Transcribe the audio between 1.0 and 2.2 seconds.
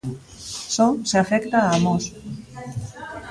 se afecta a Mos.